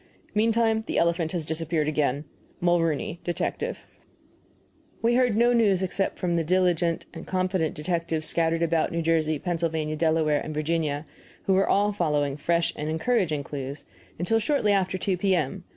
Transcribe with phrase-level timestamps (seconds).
[0.33, 2.25] Meantime, the elephant has disappeared again.
[2.59, 3.85] MULROONEY, Detective.
[5.03, 9.37] We heard no news except from the diligent and confident detectives scattered about New Jersey,
[9.37, 11.05] Pennsylvania, Delaware, and Virginia
[11.43, 13.85] who were all following fresh and encouraging clues
[14.17, 15.65] until shortly after 2 P.M.